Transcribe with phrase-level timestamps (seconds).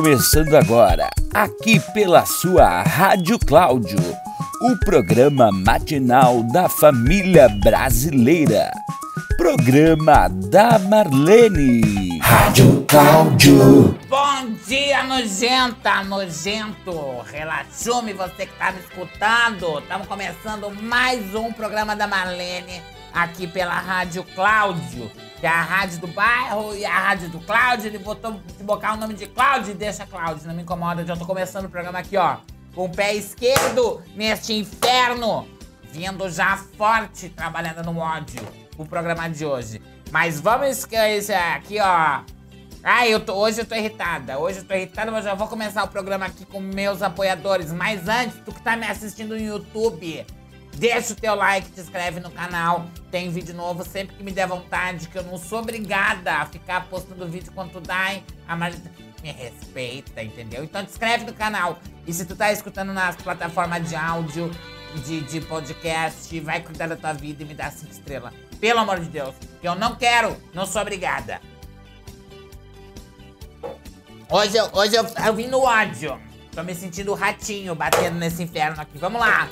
[0.00, 3.98] começando agora, aqui pela sua Rádio Cláudio,
[4.62, 8.70] o programa matinal da família brasileira.
[9.36, 12.20] Programa da Marlene.
[12.20, 13.98] Rádio Cláudio.
[14.08, 17.20] Bom dia, nojenta, nojento.
[17.32, 19.80] Relaxume você que tá me escutando.
[19.80, 26.00] Estamos começando mais um programa da Marlene aqui pela Rádio Cláudio que é a rádio
[26.00, 27.86] do bairro e a rádio do Cláudio.
[27.86, 31.06] Ele botou de bocar o nome de Cláudio e deixa Cláudio, não me incomoda.
[31.06, 32.38] Já tô começando o programa aqui, ó,
[32.74, 35.46] com o pé esquerdo neste inferno,
[35.90, 38.42] vindo já forte, trabalhando no ódio,
[38.76, 39.80] o programa de hoje.
[40.10, 40.84] Mas vamos
[41.54, 42.20] aqui, ó.
[42.82, 44.38] Ai, eu tô, hoje eu tô irritada.
[44.38, 47.72] Hoje eu tô irritada, mas já vou começar o programa aqui com meus apoiadores.
[47.72, 50.24] Mas antes, tu que tá me assistindo no YouTube,
[50.78, 52.86] Deixa o teu like, te inscreve no canal.
[53.10, 56.86] Tem vídeo novo sempre que me der vontade, que eu não sou obrigada a ficar
[56.88, 58.24] postando vídeo quando dá, hein?
[58.46, 58.88] A Marita
[59.20, 60.62] me respeita, entendeu?
[60.62, 61.80] Então te inscreve no canal.
[62.06, 64.52] E se tu tá escutando nas plataformas de áudio,
[65.04, 68.32] de, de podcast, vai cuidar da tua vida e me dá cinco estrelas.
[68.60, 69.34] Pelo amor de Deus.
[69.60, 71.40] Que eu não quero, não sou obrigada.
[74.30, 76.20] Hoje eu, hoje eu, eu vim no ódio.
[76.52, 78.96] Tô me sentindo ratinho batendo nesse inferno aqui.
[78.96, 79.48] Vamos lá.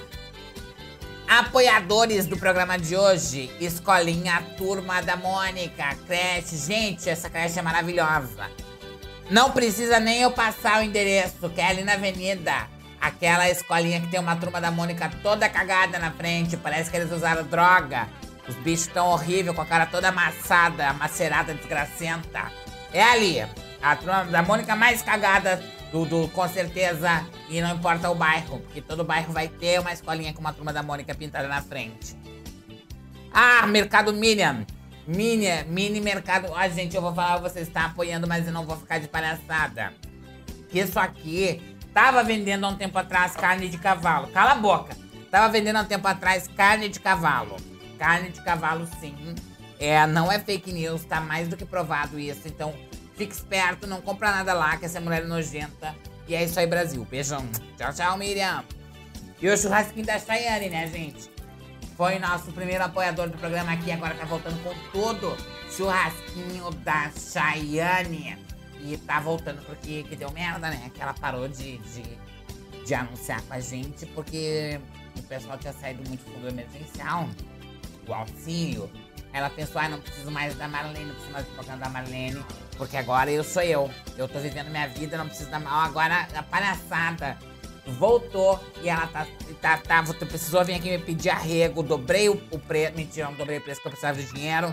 [1.29, 6.57] Apoiadores do programa de hoje, Escolinha Turma da Mônica, creche.
[6.57, 8.49] Gente, essa creche é maravilhosa.
[9.29, 12.69] Não precisa nem eu passar o endereço, que é ali na avenida.
[13.01, 16.57] Aquela escolinha que tem uma turma da Mônica toda cagada na frente.
[16.57, 18.09] Parece que eles usaram droga.
[18.49, 22.53] Os bichos estão horríveis, com a cara toda amassada, macerada, desgracenta.
[22.93, 23.45] É ali.
[23.83, 27.25] A turma da Mônica mais cagada tudo, com certeza.
[27.48, 30.73] E não importa o bairro, porque todo bairro vai ter uma escolinha com uma turma
[30.73, 32.17] da Mônica pintada na frente.
[33.33, 34.65] Ah, Mercado Minion.
[35.06, 36.53] Mini, mini mercado.
[36.55, 39.95] Ah, gente, eu vou falar, você está apoiando, mas eu não vou ficar de palhaçada.
[40.69, 44.27] Que isso aqui tava vendendo há um tempo atrás carne de cavalo.
[44.28, 44.97] Cala a boca.
[45.31, 47.56] Tava vendendo há um tempo atrás carne de cavalo.
[47.99, 49.15] Carne de cavalo, sim.
[49.78, 52.49] É, não é fake news, tá mais do que provado isso.
[52.49, 52.75] Então,
[53.16, 55.94] Fique esperto, não compra nada lá, que essa mulher é nojenta.
[56.28, 57.04] E é isso aí, Brasil.
[57.04, 57.49] Beijão.
[57.78, 58.62] Tchau, tchau, Miriam.
[59.41, 61.31] E o churrasquinho da Chayane, né, gente?
[61.97, 65.34] Foi nosso primeiro apoiador do programa aqui, agora tá voltando com tudo.
[65.71, 68.37] Churrasquinho da Chayane.
[68.81, 70.91] E tá voltando porque que deu merda, né?
[70.94, 72.03] Que ela parou de, de,
[72.84, 74.78] de anunciar com a gente, porque
[75.19, 77.28] o pessoal tinha saído muito do fundo emergencial,
[78.06, 78.91] o auxílio.
[79.37, 82.43] Ela pensou, ah, não preciso mais da Marlene, não preciso mais do programa da Marlene.
[82.79, 83.91] Porque agora eu sou eu.
[84.17, 85.59] Eu tô vivendo minha vida, não preciso da.
[85.59, 87.37] Agora a palhaçada
[87.87, 89.27] voltou e ela tá.
[89.61, 91.83] tá, tá precisou vir aqui me pedir arrego.
[91.83, 92.97] Dobrei o, o preço.
[92.97, 94.73] Mentira, não dobrei o preço que eu precisava de dinheiro.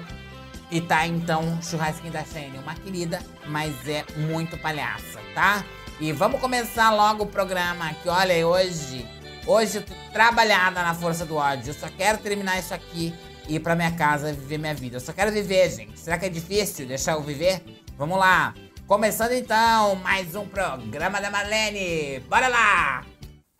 [0.71, 2.57] E tá então churrasquinho da Shane.
[2.57, 5.65] Uma querida, mas é muito palhaça, tá?
[5.99, 9.05] E vamos começar logo o programa que olha, hoje.
[9.45, 11.71] Hoje eu tô trabalhada na força do ódio.
[11.71, 13.13] Eu só quero terminar isso aqui
[13.47, 14.97] ir pra minha casa viver minha vida.
[14.97, 15.99] Eu só quero viver, gente.
[15.99, 17.63] Será que é difícil deixar eu viver?
[17.97, 18.53] Vamos lá.
[18.87, 22.19] Começando então mais um programa da Marlene.
[22.29, 23.05] Bora lá!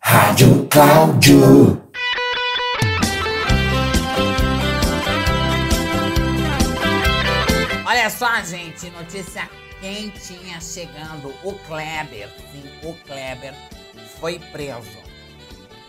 [0.00, 1.82] Rádio Cláudio.
[7.86, 9.48] Olha só, gente, notícia
[9.80, 11.34] quentinha chegando.
[11.42, 13.54] O Kleber, sim, o Kleber
[14.20, 15.04] foi preso.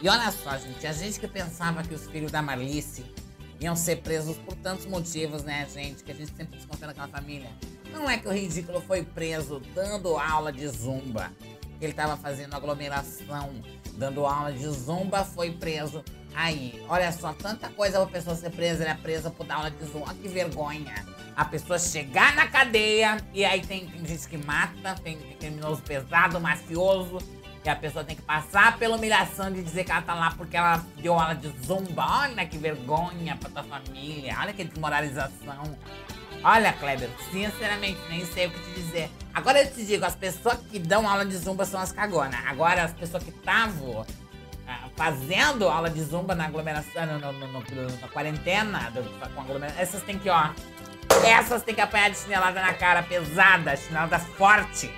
[0.02, 3.06] E olha só, gente, a gente que pensava que os filhos da Marlice
[3.60, 6.04] iam ser presos por tantos motivos, né, gente?
[6.04, 7.50] Que a gente sempre desconfia naquela família.
[7.92, 11.32] Não é que o ridículo foi preso dando aula de zumba.
[11.80, 13.62] Ele estava fazendo aglomeração,
[13.94, 16.04] dando aula de zumba, foi preso.
[16.34, 19.72] Aí, olha só, tanta coisa pra pessoa ser presa, ele é presa por dar aula
[19.72, 20.08] de zumba.
[20.08, 21.06] Olha que vergonha.
[21.36, 25.82] A pessoa chegar na cadeia e aí tem, tem gente que mata, tem, tem criminoso
[25.82, 27.18] pesado, mafioso.
[27.66, 30.56] E a pessoa tem que passar pela humilhação de dizer que ela tá lá porque
[30.56, 32.06] ela deu aula de zumba.
[32.22, 34.38] Olha que vergonha pra tua família.
[34.40, 35.76] Olha que desmoralização.
[36.44, 39.10] Olha, Kleber, sinceramente, nem sei o que te dizer.
[39.34, 42.40] Agora eu te digo, as pessoas que dão aula de zumba são as cagonas.
[42.46, 44.06] Agora, as pessoas que estavam uh,
[44.96, 48.94] fazendo aula de zumba na aglomeração, no, no, no, na quarentena,
[49.34, 50.52] com aglomeração, essas tem que, ó.
[51.26, 54.94] Essas tem que apanhar de chinelada na cara, pesada, chinelada forte.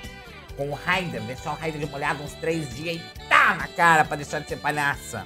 [0.58, 4.04] Com o Raider, deixar o Raider de molhado uns três dias e tá na cara
[4.04, 5.26] pra deixar de ser palhaça.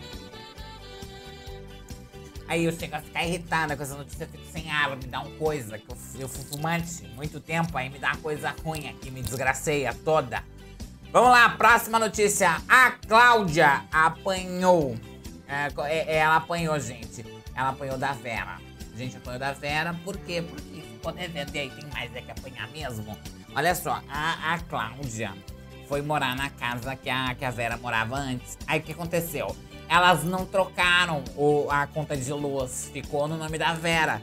[2.48, 5.32] Aí eu chego a ficar irritada com essa notícia, fico sem ar, me dá uma
[5.38, 9.10] coisa, que eu, eu fui fumante muito tempo, aí me dá uma coisa ruim aqui,
[9.10, 10.44] me desgraceia toda.
[11.14, 12.62] Vamos lá, próxima notícia.
[12.68, 14.98] A Cláudia apanhou.
[15.48, 17.26] É, é, ela apanhou, gente.
[17.56, 18.58] Ela apanhou da Vera.
[18.96, 20.42] Gente, apanhou da Vera, por quê?
[20.42, 23.18] Porque ficou devendo e aí tem mais é que apanhar mesmo.
[23.56, 25.34] Olha só, a, a Cláudia
[25.88, 28.58] foi morar na casa que a, que a Vera morava antes.
[28.66, 29.56] Aí o que aconteceu?
[29.90, 34.22] Elas não trocaram o, a conta de luz, ficou no nome da Vera.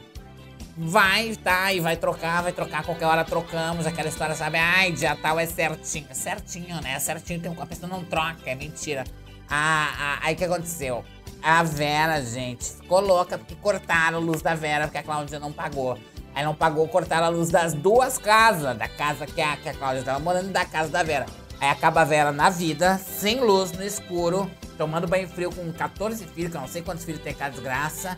[0.75, 3.85] Vai, tá, e vai trocar, vai trocar, qualquer hora trocamos.
[3.85, 4.57] Aquela história, sabe?
[4.57, 6.07] Ai, dia tal é certinho.
[6.11, 6.93] Certinho, né?
[6.93, 9.03] É certinho, tem, a pessoa não troca, é mentira.
[9.47, 11.03] Ah, ah, aí o que aconteceu?
[11.43, 15.51] A Vera, gente, ficou louca porque cortaram a luz da Vera porque a Cláudia não
[15.51, 15.97] pagou.
[16.33, 18.77] Aí não pagou, cortaram a luz das duas casas.
[18.77, 21.25] Da casa que a, que a Cláudia tava morando e da casa da Vera.
[21.59, 26.25] Aí acaba a Vera na vida, sem luz, no escuro, tomando banho frio com 14
[26.27, 28.15] filhos, que eu não sei quantos filhos tem com a desgraça.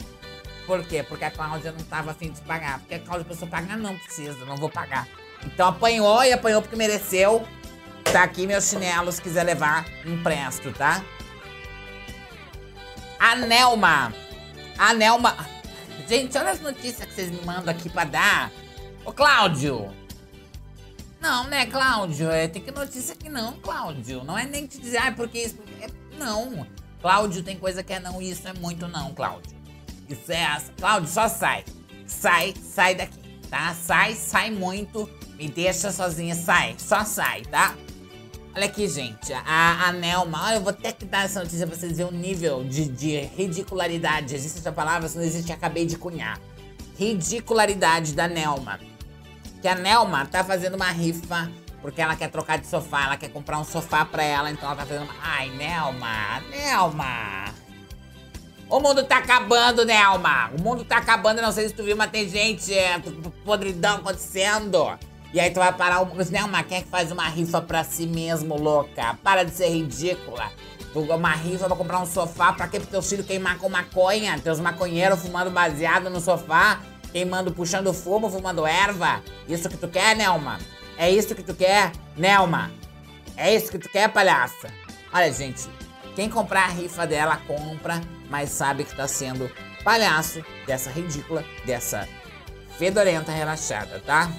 [0.68, 1.04] Por quê?
[1.04, 2.80] Porque a Cláudia não tava afim de pagar.
[2.80, 5.08] Porque a Cláudia pensou, pagar não precisa, não vou pagar.
[5.44, 7.46] Então apanhou e apanhou porque mereceu.
[8.12, 11.04] Tá aqui meus chinelos, se quiser levar, empresto, tá?
[13.20, 14.14] A Nelma.
[14.78, 15.36] A Nelma.
[16.08, 18.52] Gente, olha as notícias que vocês me mandam aqui pra dar.
[19.06, 19.92] Ô, Cláudio.
[21.20, 22.30] Não, né, Cláudio?
[22.32, 24.24] É, tem que notícia que não, Cláudio.
[24.24, 25.58] Não é nem te dizer, ah, porque isso.
[25.80, 26.66] É, não.
[27.02, 29.56] Cláudio, tem coisa que é não, isso é muito não, Cláudio.
[30.10, 30.46] Isso é.
[30.78, 31.64] Cláudio, só sai.
[32.06, 33.74] Sai, sai daqui, tá?
[33.74, 35.10] Sai, sai muito.
[35.36, 36.76] Me deixa sozinha, sai.
[36.78, 37.76] Só sai, tá?
[38.54, 39.32] Olha aqui, gente.
[39.34, 40.46] A, a Nelma.
[40.46, 43.20] Olha, eu vou ter que dar essa notícia pra vocês verem o nível de, de
[43.22, 44.36] ridicularidade.
[44.36, 45.08] Existe essa palavra?
[45.08, 46.40] Se não existe, acabei de cunhar.
[46.98, 48.80] Ridicularidade da Nelma.
[49.62, 51.50] Que a Nelma tá fazendo uma rifa
[51.82, 54.76] porque ela quer trocar de sofá, ela quer comprar um sofá pra ela, então ela
[54.76, 55.16] tá fazendo uma...
[55.24, 57.46] Ai, Nelma, Nelma.
[58.70, 60.52] O mundo tá acabando, Nelma.
[60.58, 63.00] O mundo tá acabando, não sei se tu viu, mas tem gente, é,
[63.44, 64.98] podridão acontecendo.
[65.34, 66.12] E aí tu vai parar o.
[66.30, 69.18] Nelma, quem é que faz uma rifa pra si mesmo, louca?
[69.24, 70.52] Para de ser ridícula.
[70.94, 72.80] Uma rifa pra comprar um sofá, pra quê?
[72.80, 76.82] Pro teus filhos queimar com maconha, teus maconheiros fumando baseado no sofá,
[77.14, 79.22] queimando, puxando fumo, fumando erva.
[79.48, 80.60] Isso que tu quer, Nelma?
[80.98, 82.70] É isso que tu quer, Nelma?
[83.38, 84.68] É isso que tu quer, palhaça?
[85.14, 85.70] Olha, gente,
[86.14, 89.50] quem comprar a rifa dela, compra, mas sabe que tá sendo
[89.86, 92.08] palhaço dessa ridícula, dessa
[92.78, 94.30] fedorenta relaxada, tá?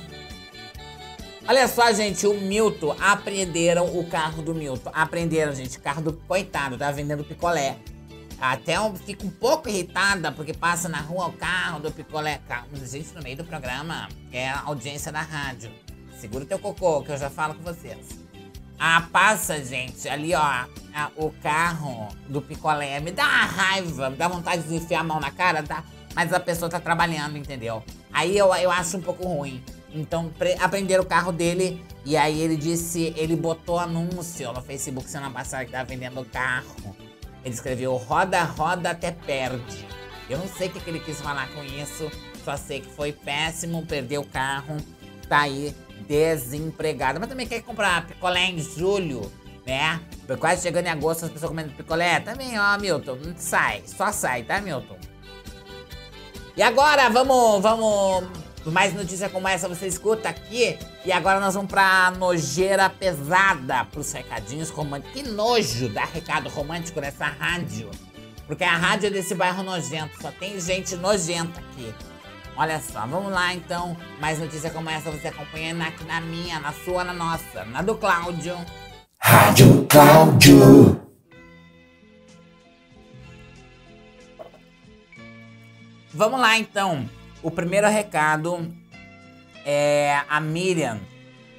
[1.46, 4.90] Olha só, gente, o Milton, apreenderam o carro do Milton.
[4.94, 7.76] Apreenderam, gente, o carro do coitado, tá vendendo picolé.
[8.40, 12.40] Até eu fico um pouco irritada, porque passa na rua o carro do picolé.
[12.48, 15.70] Carro, gente, no meio do programa, é a audiência da rádio.
[16.20, 18.20] Segura teu cocô, que eu já falo com vocês.
[18.78, 20.64] Ah, passa, gente, ali, ó,
[21.16, 23.00] o carro do picolé.
[23.00, 25.84] Me dá uma raiva, me dá vontade de enfiar a mão na cara, tá?
[26.14, 27.82] Mas a pessoa tá trabalhando, entendeu?
[28.12, 29.62] Aí eu, eu acho um pouco ruim.
[29.94, 35.30] Então aprenderam o carro dele e aí ele disse, ele botou anúncio no Facebook semana
[35.30, 36.96] passada que tava vendendo o carro.
[37.44, 39.86] Ele escreveu roda, roda até perde.
[40.30, 42.10] Eu não sei o que, que ele quis falar com isso,
[42.44, 44.76] só sei que foi péssimo, perdeu o carro,
[45.28, 45.74] tá aí
[46.08, 47.20] desempregado.
[47.20, 49.30] Mas também quer comprar picolé em julho,
[49.66, 50.00] né?
[50.38, 52.20] Quase chegando em agosto, as pessoas comendo picolé.
[52.20, 54.96] Também, ó, Milton, sai, só sai, tá, Milton?
[56.56, 60.78] E agora, vamos, vamos mais notícia como essa você escuta aqui.
[61.04, 65.12] E agora nós vamos pra nojeira pesada, pros recadinhos românticos.
[65.12, 67.90] Que nojo dar recado romântico nessa rádio.
[68.46, 71.94] Porque a rádio é desse bairro nojento, só tem gente nojenta aqui.
[72.56, 73.96] Olha só, vamos lá então.
[74.20, 77.96] Mais notícia como essa você acompanhando aqui na minha, na sua, na nossa, na do
[77.96, 78.56] Cláudio.
[79.18, 81.00] Rádio Cláudio.
[86.12, 87.08] Vamos lá então.
[87.42, 88.72] O primeiro recado
[89.64, 91.00] é a Miriam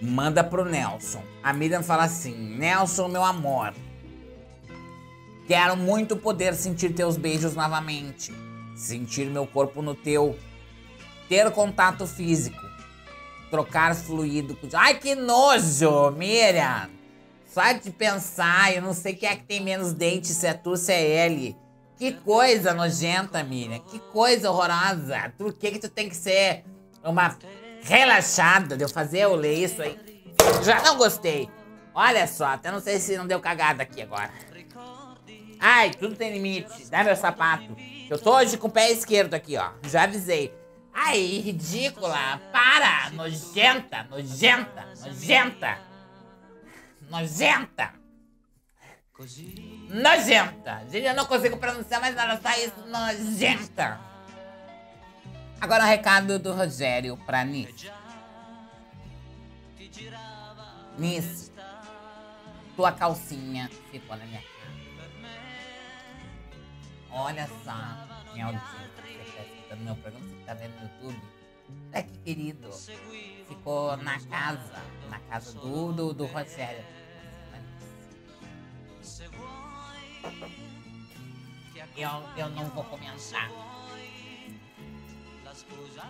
[0.01, 1.21] manda pro Nelson.
[1.41, 3.73] A Miriam fala assim: Nelson, meu amor,
[5.47, 8.33] quero muito poder sentir teus beijos novamente,
[8.75, 10.37] sentir meu corpo no teu,
[11.27, 12.63] ter contato físico,
[13.49, 14.57] trocar fluido.
[14.73, 16.89] Ai, que nojo, Miriam!
[17.45, 20.75] Só de pensar, eu não sei quem é que tem menos dente, se é tu,
[20.75, 21.55] se é ele.
[21.97, 23.79] Que coisa nojenta, Miriam.
[23.79, 25.31] Que coisa horrorosa.
[25.37, 26.63] Por que que tu tem que ser
[27.03, 27.37] uma
[27.83, 29.97] relaxada de eu fazer eu ler isso aí?
[30.63, 31.49] Já não gostei.
[31.93, 34.31] Olha só, até não sei se não deu cagada aqui agora.
[35.59, 36.89] Ai, tudo tem limite.
[36.89, 37.75] Dá meu sapato.
[38.09, 39.71] Eu tô hoje com o pé esquerdo aqui, ó.
[39.83, 40.53] Já avisei.
[40.93, 42.41] Ai, ridícula.
[42.51, 43.11] Para.
[43.11, 45.77] Nojenta, nojenta, nojenta.
[47.09, 48.02] Nojenta.
[49.89, 50.85] Nojenta.
[50.89, 52.87] Gente, eu não consigo pronunciar mais nada, só isso.
[52.87, 53.99] Nojenta.
[55.61, 57.91] Agora o recado do Rogério pra Nice.
[60.97, 61.51] Nice,
[62.75, 64.53] tua calcinha ficou na minha cara.
[67.11, 71.21] Olha só, minha audiência, você tá escutando meu programa, você tá vendo no YouTube.
[71.91, 72.69] É que querido,
[73.47, 76.83] ficou na casa, na casa do, do, do Rogério
[81.95, 83.49] Eu, eu não vou comentar.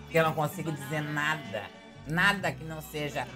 [0.02, 1.64] Porque eu não consigo dizer nada.
[2.06, 3.26] Nada que não seja.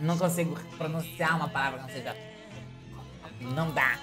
[0.00, 2.16] Não consigo pronunciar uma palavra que não seja.
[3.40, 3.98] Não dá.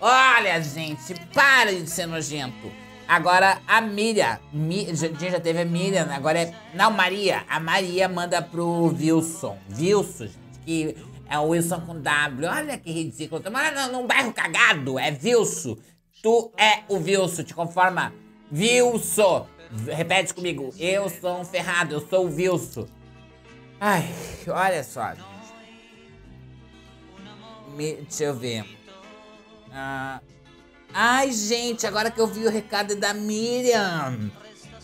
[0.00, 2.72] Olha, gente, para de ser nojento.
[3.06, 4.38] Agora a Miriam.
[4.52, 6.54] Mi, já, já teve a Miriam, agora é.
[6.74, 7.44] Não, Maria.
[7.48, 9.58] A Maria manda pro Wilson.
[9.78, 12.46] Wilson, gente, que é Wilson com W.
[12.46, 13.42] Olha que ridículo.
[13.50, 14.98] Mora num bairro cagado.
[14.98, 15.78] É Wilson.
[16.22, 18.12] Tu é o Wilson, te conforma?
[18.52, 19.46] Wilson.
[19.86, 20.74] Repete comigo.
[20.78, 22.86] Eu sou um ferrado, eu sou o Wilson.
[23.80, 24.06] Ai,
[24.46, 25.14] olha só.
[27.74, 28.66] Me, deixa eu ver.
[29.72, 30.20] Ah,
[30.92, 34.30] ai, gente, agora que eu vi o recado da Miriam.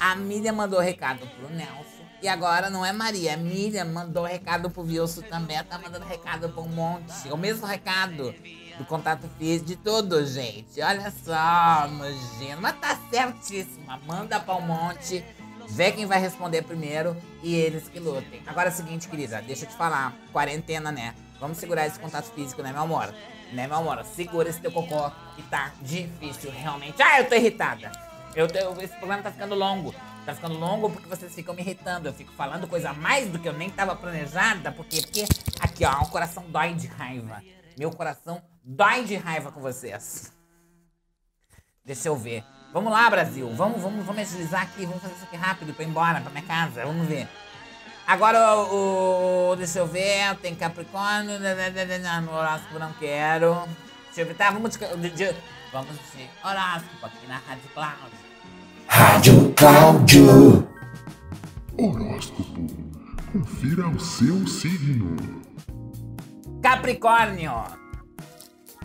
[0.00, 1.88] A Miriam mandou o recado pro Nelson.
[2.20, 5.56] E agora não é Maria, é Miriam mandou recado pro Wilson também.
[5.56, 7.28] Ela tá mandando recado pra um monte.
[7.30, 8.34] O mesmo recado
[8.76, 10.80] do contato físico de tudo, gente.
[10.80, 12.60] Olha só, nojento.
[12.60, 14.00] Mas tá certíssima.
[14.06, 15.25] Manda pra um monte.
[15.68, 18.42] Vê quem vai responder primeiro e eles que lutem.
[18.46, 20.14] Agora é o seguinte, querida, deixa eu te falar.
[20.32, 21.14] Quarentena, né?
[21.38, 23.14] Vamos segurar esse contato físico, né, meu amor?
[23.52, 24.02] Né, meu amor?
[24.04, 27.00] Segura esse teu cocô que tá difícil, realmente.
[27.02, 27.92] Ah, eu tô irritada.
[28.34, 29.94] Eu tô, esse programa tá ficando longo.
[30.28, 32.06] Tá ficando longo porque vocês ficam me irritando.
[32.06, 34.70] Eu fico falando coisa a mais do que eu nem tava planejada.
[34.70, 35.25] Porque, porque
[35.58, 37.42] aqui, ó, o coração dói de raiva.
[37.78, 40.30] Meu coração dói de raiva com vocês.
[41.82, 42.44] Deixa eu ver.
[42.75, 43.50] Vamos lá, Brasil.
[43.54, 44.85] Vamos, vamos, vamos agilizar aqui.
[44.85, 46.85] Vamos fazer isso aqui rápido pra ir embora pra minha casa.
[46.85, 47.26] Vamos ver.
[48.06, 49.52] Agora o.
[49.52, 50.37] o deixa eu ver.
[50.42, 51.38] Tem Capricórnio.
[51.40, 53.66] No horóscopo não quero.
[54.04, 54.35] Deixa eu ver.
[54.35, 54.97] Tá, vamos de.
[54.97, 55.35] de, de
[55.73, 58.27] vamos de horóscopo aqui na Rádio Cláudio.
[58.99, 60.69] Rádio Cláudio.
[61.78, 62.67] Horóscopo.
[63.33, 65.14] Confira o seu signo.
[66.61, 67.52] Capricórnio.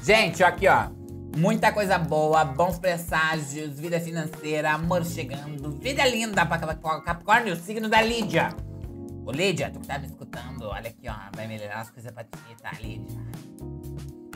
[0.03, 0.89] Gente, aqui ó.
[1.35, 7.99] Muita coisa boa, bons presságios, vida financeira, amor chegando, vida linda pra Capricórnio, signo da
[7.99, 8.55] Lídia.
[9.25, 12.23] Ô Lídia, tu que tá me escutando, olha aqui ó, vai melhorar as coisas pra
[12.23, 13.19] ti, tá Lídia?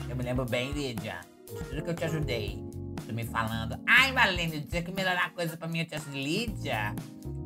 [0.09, 2.65] Eu me lembro bem, Lídia, de tudo que eu te ajudei.
[3.07, 6.21] Tu me falando, ai Marlene, tinha que melhorar a coisa pra te ajudei.
[6.21, 6.93] Lídia,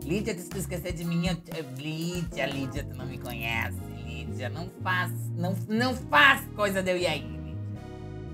[0.03, 1.30] Lídia, se tu esquecer de mim.
[1.77, 6.98] Lídia, Lídia, tu não me conhece, Lídia, não faz, não, não faz coisa de eu
[6.98, 7.56] ir aí.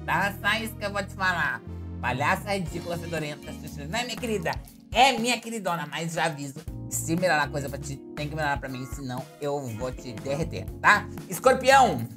[0.05, 0.33] Tá?
[0.39, 1.61] Só isso que eu vou te falar.
[1.99, 3.51] Palhaça ridícula, fedorenta.
[3.89, 4.51] Não é minha querida?
[4.89, 6.61] É minha queridona, mas já aviso.
[6.89, 10.13] Se melhorar a coisa pra ti, tem que melhorar pra mim, senão eu vou te
[10.13, 11.05] derreter, tá?
[11.27, 12.07] Escorpião!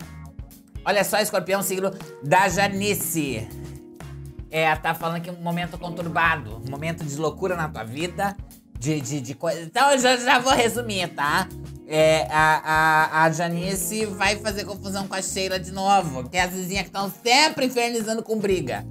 [0.85, 1.91] Olha só, escorpião, signo
[2.23, 3.49] da Janice.
[4.51, 8.37] É, tá falando que é um momento conturbado, um momento de loucura na tua vida,
[8.79, 9.61] de, de, de coisa.
[9.61, 11.47] Então eu já, já vou resumir, tá?
[11.87, 16.29] É, a, a, a Janice vai fazer confusão com a Sheila de novo.
[16.29, 18.87] Que é as vizinhas que estão sempre infernizando com briga.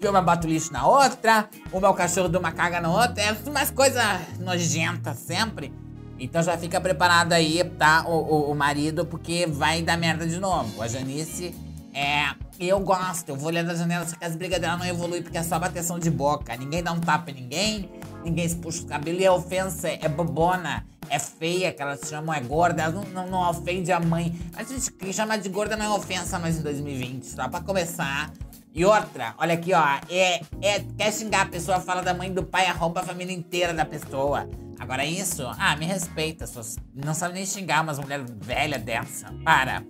[0.00, 3.22] Que uma bota o lixo na outra, uma o cachorro de uma caga na outra.
[3.22, 4.04] É umas coisas
[4.40, 5.72] nojentas sempre.
[6.18, 8.04] Então já fica preparado aí, tá?
[8.06, 10.82] O, o, o, marido, porque vai dar merda de novo.
[10.82, 11.54] A Janice
[11.92, 12.34] é.
[12.64, 15.36] Eu gosto, eu vou olhar da janela, só que as brigas dela não evoluem, porque
[15.36, 16.56] é só bateção de boca.
[16.56, 17.90] Ninguém dá um tapa em ninguém,
[18.24, 22.32] ninguém se puxa o cabelo e a ofensa é bobona é feia, que elas chamam
[22.32, 24.38] é gorda, elas não, não, não ofende a mãe.
[24.56, 28.32] A gente que chama de gorda não é ofensa mais em 2020, só pra começar.
[28.72, 32.44] E outra, olha aqui, ó, é, é, quer xingar a pessoa, fala da mãe do
[32.44, 34.48] pai, arromba a família inteira da pessoa.
[34.78, 39.82] Agora isso, ah, me respeita, suas, não sabe nem xingar umas mulher velha dessa, para.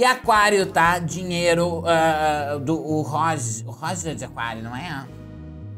[0.00, 0.98] E aquário, tá?
[0.98, 5.06] Dinheiro uh, do o Roger, o Roger é de aquário, não é?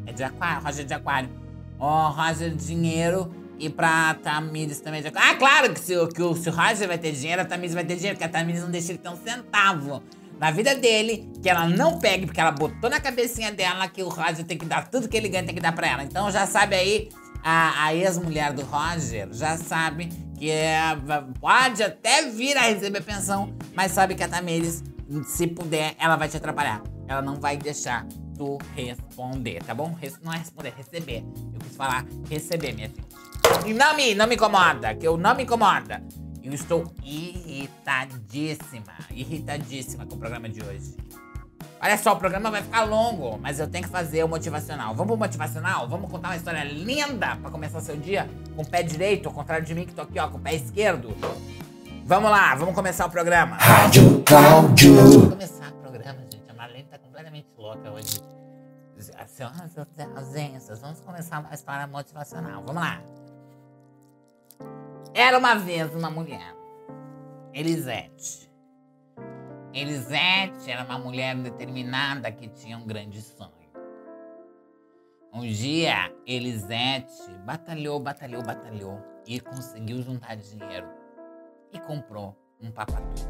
[0.07, 1.29] É de aquário, Roger é de aquário.
[1.77, 5.03] Ó, oh, Roger, dinheiro e pra Tamires também.
[5.17, 7.83] Ah, claro que se, que o, se o Roger vai ter dinheiro, a Tamires vai
[7.83, 10.01] ter dinheiro, porque a Tamires não deixa ele ter um centavo
[10.39, 14.09] na vida dele, que ela não pegue, porque ela botou na cabecinha dela que o
[14.09, 16.05] Roger tem que dar tudo que ele ganha, tem que dar pra ela.
[16.05, 17.09] Então já sabe aí,
[17.43, 20.09] a, a ex-mulher do Roger já sabe
[20.39, 20.81] que é,
[21.41, 24.83] pode até vir a receber pensão, mas sabe que a Tamires,
[25.25, 26.83] se puder, ela vai te atrapalhar.
[27.07, 28.07] Ela não vai deixar
[28.37, 29.97] tu responder, tá bom?
[30.23, 31.25] Não é responder, receber.
[31.53, 33.07] Eu quis falar receber, minha filha.
[33.67, 36.03] E não me, não me incomoda, que eu não me incomoda.
[36.43, 40.97] Eu estou irritadíssima, irritadíssima com o programa de hoje.
[41.85, 44.95] Olha só, o programa vai ficar longo, mas eu tenho que fazer o motivacional.
[44.95, 45.89] Vamos pro motivacional?
[45.89, 49.67] Vamos contar uma história linda pra começar seu dia com o pé direito, ao contrário
[49.67, 51.13] de mim que tô aqui, ó, com o pé esquerdo.
[52.05, 53.57] Vamos lá, vamos começar o programa.
[53.57, 54.95] Rádio Cláudio.
[54.95, 56.49] Vamos começar o programa, gente.
[56.49, 58.21] A Marlene tá completamente louca hoje.
[59.27, 62.63] Senhoras e ausências, vamos começar a história motivacional.
[62.65, 63.03] Vamos lá.
[65.13, 66.55] Era uma vez uma mulher,
[67.53, 68.52] Elisete.
[69.75, 73.51] Elisete era uma mulher determinada que tinha um grande sonho.
[75.33, 80.87] Um dia, Elisete batalhou, batalhou, batalhou e conseguiu juntar dinheiro
[81.73, 83.23] e comprou um papatu.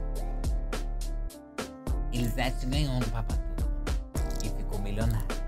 [2.13, 3.41] Elisete ganhou um papatu
[4.45, 5.43] e ficou milionária.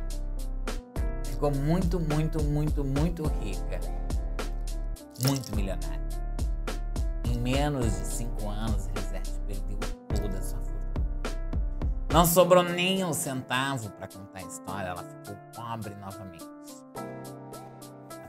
[1.24, 3.80] Ficou muito, muito, muito, muito rica.
[5.26, 6.04] Muito milionária.
[7.24, 9.93] Em menos de cinco anos, Elisete perdeu
[12.14, 16.46] não sobrou nem um centavo para contar a história, ela ficou pobre novamente.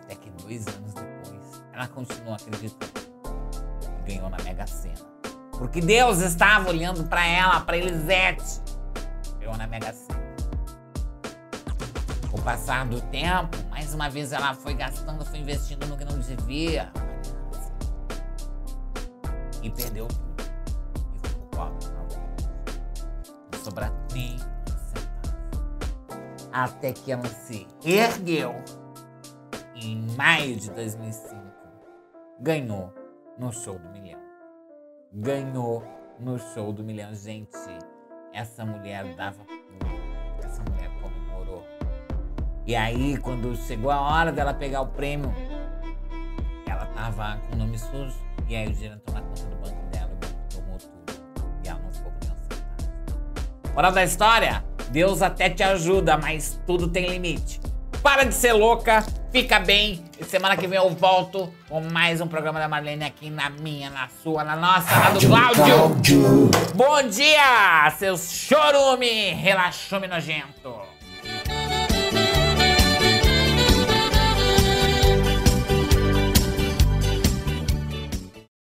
[0.01, 2.91] Até que dois anos depois, ela continuou acreditando
[3.99, 5.05] e ganhou na Mega Sena.
[5.55, 8.59] Porque Deus estava olhando para ela, para Elisete.
[9.37, 10.19] Ganhou na Mega Sena.
[12.31, 16.05] Com o passar do tempo, mais uma vez ela foi gastando, foi investindo no que
[16.05, 16.91] não devia.
[19.61, 20.07] E perdeu
[23.65, 23.73] tudo.
[23.73, 24.37] sobrar nem
[26.51, 28.55] Até que ela se ergueu
[29.75, 31.35] em maio de 2005
[32.39, 32.93] ganhou
[33.37, 34.19] no show do milhão.
[35.13, 35.83] Ganhou
[36.19, 37.13] no show do milhão.
[37.13, 37.57] Gente,
[38.33, 39.45] essa mulher dava.
[40.43, 41.63] Essa mulher comemorou.
[42.65, 45.33] E aí, quando chegou a hora dela pegar o prêmio,
[46.67, 48.17] ela tava com o nome sujo.
[48.47, 49.84] E aí o entrou na conta do banco
[53.75, 54.63] Moral da história?
[54.89, 57.59] Deus até te ajuda, mas tudo tem limite.
[58.01, 60.01] Para de ser louca, fica bem.
[60.17, 63.89] E semana que vem eu volto com mais um programa da Marlene aqui na minha,
[63.89, 66.49] na sua, na nossa, na do Cláudio.
[66.73, 70.73] Bom dia, seus chorume, relaxume nojento.